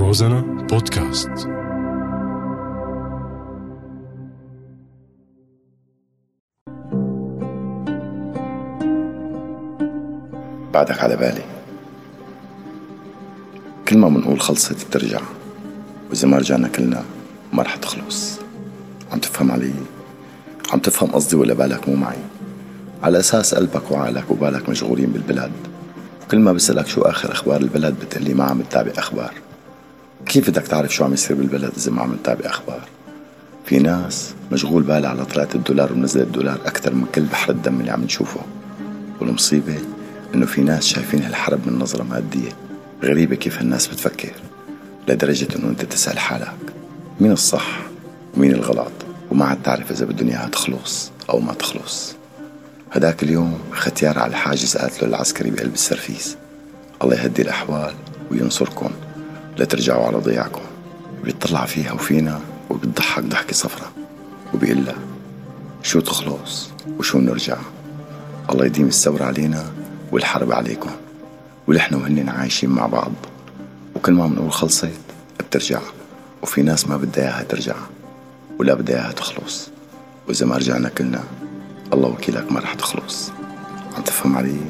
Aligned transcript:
روزانا 0.00 0.40
بودكاست 0.40 1.30
بعدك 10.72 11.00
على 11.00 11.16
بالي 11.16 11.42
كل 13.88 13.98
ما 13.98 14.08
بنقول 14.08 14.40
خلصت 14.40 14.86
بترجع 14.86 15.20
وإذا 16.10 16.28
ما 16.28 16.38
رجعنا 16.38 16.68
كلنا 16.68 17.04
ما 17.52 17.62
رح 17.62 17.76
تخلص 17.76 18.40
عم 19.12 19.18
تفهم 19.18 19.50
علي؟ 19.50 19.72
عم 20.72 20.78
تفهم 20.78 21.10
قصدي 21.10 21.36
ولا 21.36 21.54
بالك 21.54 21.88
مو 21.88 21.94
معي؟ 21.94 22.18
على 23.02 23.18
أساس 23.18 23.54
قلبك 23.54 23.90
وعقلك 23.90 24.30
وبالك 24.30 24.68
مشغولين 24.68 25.10
بالبلاد 25.10 25.52
كل 26.30 26.38
ما 26.38 26.52
بسألك 26.52 26.86
شو 26.86 27.02
آخر 27.02 27.32
أخبار 27.32 27.60
البلد 27.60 27.94
بتقلي 28.00 28.34
ما 28.34 28.44
عم 28.44 28.62
تتابع 28.62 28.92
أخبار 28.98 29.49
كيف 30.26 30.50
بدك 30.50 30.62
تعرف 30.62 30.94
شو 30.94 31.04
عم 31.04 31.12
يصير 31.12 31.36
بالبلد 31.36 31.72
إذا 31.76 31.92
ما 31.92 32.02
عم 32.02 32.16
تتابع 32.16 32.50
أخبار؟ 32.50 32.88
في 33.64 33.78
ناس 33.78 34.34
مشغول 34.52 34.82
بالها 34.82 35.10
على 35.10 35.24
طلعت 35.24 35.54
الدولار 35.54 35.92
ونزلت 35.92 36.26
الدولار 36.26 36.58
أكثر 36.66 36.94
من 36.94 37.06
كل 37.14 37.22
بحر 37.22 37.52
الدم 37.52 37.80
اللي 37.80 37.90
عم 37.90 38.04
نشوفه. 38.04 38.40
والمصيبة 39.20 39.74
إنه 40.34 40.46
في 40.46 40.60
ناس 40.62 40.86
شايفين 40.86 41.22
هالحرب 41.22 41.60
من 41.66 41.78
نظرة 41.78 42.02
مادية 42.02 42.48
غريبة 43.02 43.36
كيف 43.36 43.58
هالناس 43.58 43.86
بتفكر 43.86 44.32
لدرجة 45.08 45.48
إنه 45.56 45.68
أنت 45.68 45.84
تسأل 45.84 46.18
حالك 46.18 46.54
مين 47.20 47.32
الصح 47.32 47.80
ومين 48.36 48.52
الغلط 48.52 48.92
وما 49.30 49.44
عاد 49.44 49.62
تعرف 49.62 49.90
إذا 49.90 50.04
بالدنيا 50.04 50.46
هتخلص 50.46 51.10
أو 51.30 51.40
ما 51.40 51.54
تخلص. 51.54 52.14
هداك 52.92 53.22
اليوم 53.22 53.58
ختيار 53.72 54.18
على 54.18 54.30
الحاجز 54.30 54.76
قالت 54.76 55.02
له 55.02 55.08
العسكري 55.08 55.50
بقلب 55.50 55.74
السرفيس. 55.74 56.36
الله 57.02 57.14
يهدي 57.14 57.42
الأحوال 57.42 57.94
وينصركم. 58.30 58.90
لا 59.56 59.64
ترجعوا 59.64 60.06
على 60.06 60.16
ضياعكم. 60.16 60.60
بيطلع 61.24 61.64
فيها 61.64 61.92
وفينا 61.92 62.40
وبتضحك 62.70 63.22
ضحكة 63.22 63.52
صفرة 63.52 63.92
وبيقول 64.54 64.84
لها 64.84 64.98
شو 65.82 66.00
تخلص 66.00 66.70
وشو 66.98 67.18
نرجع؟ 67.18 67.56
الله 68.50 68.66
يديم 68.66 68.86
الثورة 68.86 69.24
علينا 69.24 69.64
والحرب 70.12 70.52
عليكم 70.52 70.90
ونحن 71.68 71.94
وهن 71.94 72.28
عايشين 72.28 72.70
مع 72.70 72.86
بعض. 72.86 73.12
وكل 73.94 74.12
ما 74.12 74.26
بنقول 74.26 74.52
خلصت 74.52 74.90
بترجع 75.40 75.80
وفي 76.42 76.62
ناس 76.62 76.88
ما 76.88 76.96
بدها 76.96 77.24
إياها 77.24 77.42
ترجع 77.42 77.76
ولا 78.58 78.74
بدها 78.74 78.96
إياها 78.96 79.12
تخلص. 79.12 79.70
وإذا 80.28 80.46
ما 80.46 80.56
رجعنا 80.56 80.88
كلنا 80.88 81.24
الله 81.92 82.08
وكيلك 82.08 82.52
ما 82.52 82.60
رح 82.60 82.74
تخلص. 82.74 83.32
عم 83.96 84.02
تفهم 84.02 84.36
علي؟ 84.36 84.60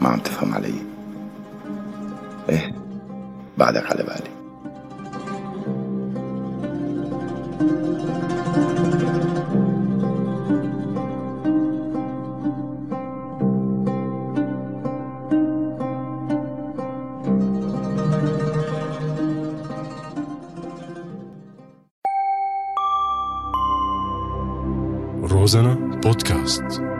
ما 0.00 0.08
عم 0.08 0.18
تفهم 0.18 0.54
علي. 0.54 0.74
إيه؟ 2.48 2.79
بعدك 3.60 3.86
على 3.90 4.02
بالي. 4.02 4.30
روزانا 25.22 25.74
بودكاست. 26.04 26.99